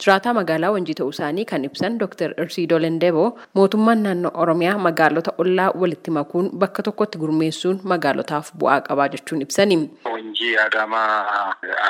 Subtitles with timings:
[0.00, 2.30] Jiraataa magaalaa Wanjii ta'uu isaanii kan ibsan Dr.
[2.42, 3.26] Irsiidoo Lendeboo
[3.58, 9.76] mootummaan naannoo Oromiyaa magaalota ollaa walitti makuun bakka tokkotti gurmeessuun magaalotaaf bu'aa qabaa jechuun ibsani.
[10.14, 10.94] ወንጂ አዳማ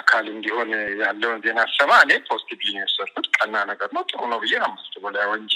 [0.00, 0.68] አካል እንዲሆን
[1.02, 5.30] ያለውን ዜና ሰማ እኔ ፖዚቲቭሊ ነው የወሰድኩት። ቀና ነገር ነው፣ ጥሩ ነው ብዬ ነው የማስበው።
[5.32, 5.54] ወንጂ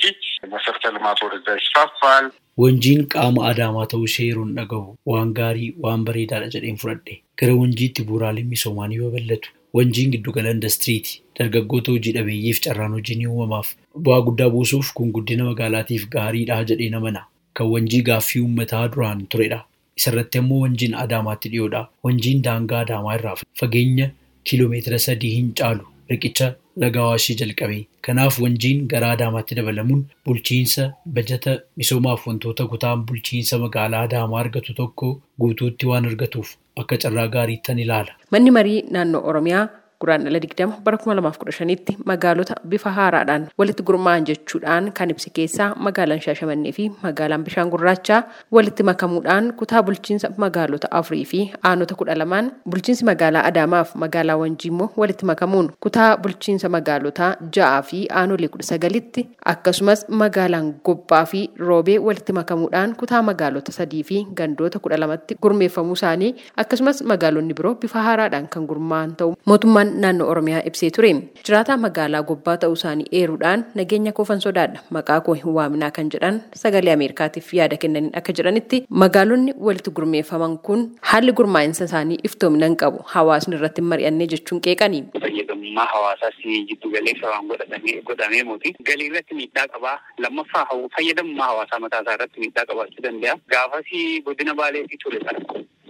[0.55, 2.27] መሰረተ ልማት ወደዛ ይስፋፋል።
[2.63, 8.05] Wanjiin qaama adaamaa ta'uu ishee yeroon dhagahu waan gaarii waan bareedaadha jedheen fudhadhe gara wanjiitti
[8.09, 9.49] bu'uuraaleen misoomaa ni babal'atu.
[9.75, 11.21] Wanjiin giddugala indastiriiti.
[11.39, 13.75] Dargaggoota hojii dhabeeyyiif carraan hojii ni uumamaaf.
[14.05, 17.25] Bu'aa guddaa buusuuf kun guddina magaalaatiif gaariidha jedhee namana.
[17.55, 19.65] Kan wanjii gaaffii uummataa duraan turedha.
[19.97, 21.89] Isarratti ammoo wanjiin Adaamaatti dhiyoodha.
[22.05, 24.11] Wanjiin daangaa Adaamaa irraa fageenya
[24.45, 27.79] kiiloomeetira sadii hin caalu riqicha laga Awaashii jalqabe.
[28.07, 35.09] Kanaaf wanjiin gara Adaamaatti dabalamuun bulchiinsa bajata misoomaaf wantoota kutaan bulchiinsa magaalaa Adaamaa argatu tokko
[35.41, 38.13] guutuutti waan argatuuf akka carraa gaariittan ilaala.
[38.31, 39.69] Manni marii naannoo Oromiyaa
[40.05, 45.31] guraandhala digdama bara kuma lamaaf kudha shanitti magaalota bifa haaraadhaan walitti gurmaa'an jechuudhaan kan ibsi
[45.41, 48.21] keessaa magaalaan Shaashamannee fi magaalaan Bishaan Gurraachaa
[48.59, 54.69] walitti makamuudhaan kutaa bulchiinsa magaalota afurii fi aanota kudha lamaan bulchiinsi magaalaa Adaamaaf magaalaa Wanjii
[54.73, 61.41] immoo walitti makamuun kutaa bulchiinsa magaalotaa ja'aa fi aanolee kudha sagalitti akkasumas magaalaan Gobbaa fi
[61.59, 67.75] Roobee walitti makamuudhaan kutaa magaalota sadii fi gandoota kudha lamatti gurmeeffamuu isaanii akkasumas magaalonni biroo
[67.83, 69.35] bifa haaraadhaan kan gurmaa'an ta'u.
[69.51, 71.11] Mootummaan naannoo Oromiyaa ibsee ture.
[71.47, 74.81] Jiraataa magaalaa Gobbaa ta'uu isaanii eeruudhaan nageenya koofan sodaadha.
[74.97, 80.59] Maqaa koo hin waaminaa kan jedhan sagalee Ameerikaatiif yaada kennaniin akka jedhanitti magaalonni walitti gurmeeffaman
[80.69, 83.03] kun haalli gurmaa'insa isaanii iftoomina hin qabu.
[83.17, 85.03] Hawaasni irratti mari'annee jechuun qeeqani.
[85.27, 86.39] fayyadamummaa hawaasaas
[86.71, 89.97] jiddu galeessa waan godhatamee godhamee muti galii irratti miidhaa qabaa
[90.27, 90.65] lammaffaa
[90.97, 93.37] fayyadamummaa hawaasaa mataa isaa irratti miidhaa qabaachuu danda'a.
[93.55, 93.91] Gaafas
[94.27, 95.21] godina baaleetii ture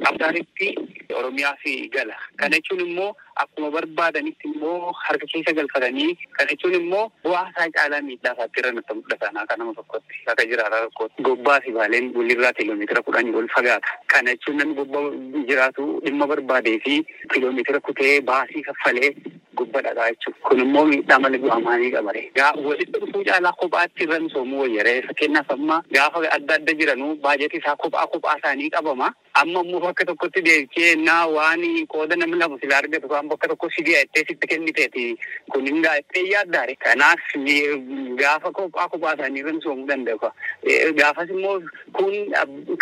[0.08, 0.74] abdaanitti
[1.18, 2.14] oromiyaa fi gala.
[2.36, 8.00] Kana jechuun immoo akkuma barbaadanitti immoo harka keessa galfatanii kana jechuun immoo bu'aa isaa caalaa
[8.08, 12.52] miidhaa isaatti irra nutti mul'atan akka nama tokkotti akka jiraata tokkotti gobbaa fi baaleen walirraa
[12.58, 15.06] kiiloomeetira kudhanii ol fagaata kana jechuun namni gobbaa
[15.52, 16.98] jiraatu dhimma barbaadee fi
[17.32, 19.14] kiiloomeetira kutee baasii kaffalee
[19.58, 20.38] gubba dhagaa jechuudha.
[20.46, 22.22] Kun immoo miidhaa malee bu'aa maalii qabare.
[22.68, 27.76] Walitti dhufuu caalaa kophaatti irra misoomuu wayyaree fakkeenyaaf amma gaafa adda adda jiranuu baajetii isaa
[27.82, 29.12] kophaa kophaa isaanii qabama.
[29.42, 31.62] Amma immoo bakka tokkotti deebisee naa waan
[31.94, 35.04] qooda namni lama sila argatu waan bakka tokko si dhiyaatee sitti kenniteeti
[35.52, 36.76] kun hin gaa'ettee yaaddaare.
[36.76, 37.20] Kanaaf
[38.20, 40.30] gaafa kophaa kophaa isaanii irra misoomuu danda'u.
[41.00, 41.60] Gaafas immoo
[41.92, 42.14] kun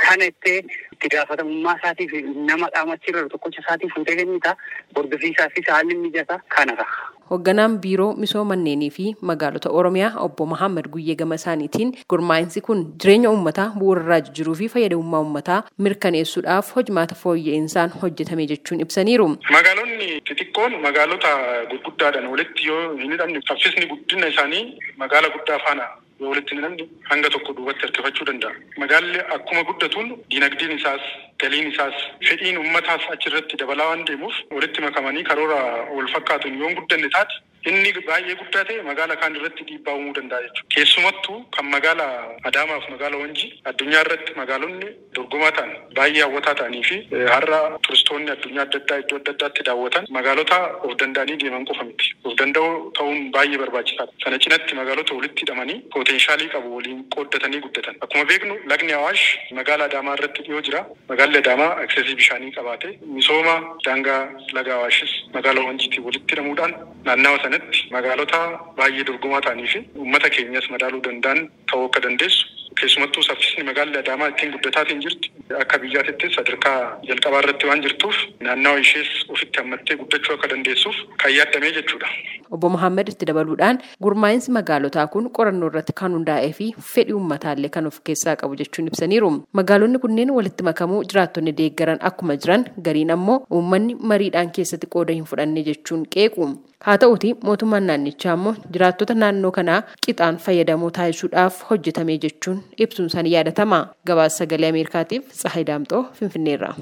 [0.05, 0.59] kana ittee
[0.93, 2.13] itti gaafatamummaa isaatiif
[2.51, 4.57] nama qaamachirra tokkocha isaatiif fuutee kennita.
[4.97, 6.87] Hordofisiisaafis haalli mijata kanadha.
[7.31, 13.31] Hoogganaan biiroo misooma manneenii fi magaalota Oromiyaa obbo Mahammad Guyyee gama isaaniitiin gurmaa'insi kun jireenya
[13.31, 19.28] uummataa bu'uurarraa jijjiiruu fi fayyadamummaa uummataa mirkaneessuudhaaf hojimaata fooyya'insa hojjetame jechuun ibsaniiru.
[19.56, 21.31] Magaalonni xixiqqoon magaalota
[21.71, 24.65] gurguddaadhaan walitti yoo hin hidhamne saffisni guddina isaanii
[25.05, 25.88] magaala guddaa faana
[26.31, 28.53] walitti hin hidhamne hanga tokko duubatti harkifachuu danda'a.
[28.83, 31.05] Magaalli akkuma guddatuun diinagdeen isaas
[31.43, 31.94] galiin isaas
[32.28, 35.61] fedhiin uummataas achirratti dabalaa waan deemuuf walitti makamanii karoora
[35.97, 37.34] wal fakkaatuun yoo guddanne taate
[37.71, 40.69] inni baay'ee guddaa ta'e magaala kaan irratti dhiibbaa uumuu danda'a jechuudha.
[40.75, 42.06] Keessumattuu kan magaala
[42.50, 46.97] Adaamaaf magaala Wanjii addunyaa irratti magaalonni dorgomaa ta'an baay'ee hawwataa ta'anii fi
[47.34, 50.59] har'a turistoonni addunyaa adda addaa iddoo adda addaatti daawwatan magaalota
[50.89, 52.11] of danda'anii deeman qofa miti.
[52.25, 54.12] Of danda'uu ta'uun baay'ee barbaachisaadha.
[54.25, 57.97] Sana cinatti magaalota walitti hidhamanii poteenshaalii qabu waliin qooddatanii guddatan.
[58.06, 59.25] Akkuma beeknu lagni Awaash
[59.61, 60.83] magaala Adaamaa irratti dhiyoo jira.
[61.12, 63.56] Magaalli Adaamaa aksesii bishaanii qabaate misooma
[63.87, 64.21] daangaa
[64.59, 66.75] laga Awaashis magaala Wanjiitiin walitti hidhamuudhaan
[67.05, 68.39] naannawa sanatti magaalota
[68.77, 71.41] baay'ee dorgomaa ta'anii fi uummata keenyas madaaluu danda'an
[71.71, 72.47] ta'uu akka dandeessu
[72.81, 75.31] keessumattuu saffisni magaalli Adaamaa ittiin guddataatiin jirti
[75.61, 76.77] akka biyyaatittis sadarkaa
[77.09, 82.09] jalqabaa irratti waan jirtuuf naannawa ishees ofitti hammattee guddachuu akka dandeessuuf kan yaaddamee jechuudha.
[82.51, 87.87] Obbo Mohaammed itti dabaluudhaan gurmaa'insi magaalotaa kun qorannoo irratti kan hundaa'ee fi fedhii uummataallee kan
[87.93, 89.31] of keessaa qabu jechuun ibsaniiru.
[89.61, 95.25] Magaalonni kunneen walitti makamuu jiraattonni deeggaran akkuma jiran gariin ammoo uummanni mariidhaan keessatti qooda hin
[95.33, 96.41] fudhanne jechuun qeequ.
[96.87, 103.34] Haa ta'uti mootummaan naannichaa ammoo jiraattota naannoo kanaa qixaan fayyadamoo taasisuudhaaf hojjetame jechuun ibsuun isaanii
[103.37, 103.81] yaadatama.
[104.11, 106.75] Gabaasa sagalee Ameerikaatiif Tsahayi Daamxoo Finfinneerra.